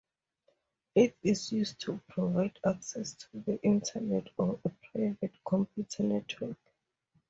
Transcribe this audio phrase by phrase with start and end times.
[0.95, 6.57] It is used to provide access to the Internet or a private computer network.